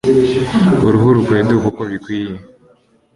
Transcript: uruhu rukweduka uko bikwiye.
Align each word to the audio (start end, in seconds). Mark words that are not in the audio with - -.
uruhu 0.85 1.07
rukweduka 1.17 1.65
uko 1.71 1.81
bikwiye. 1.91 2.35